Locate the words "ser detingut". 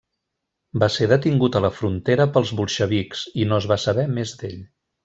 0.95-1.59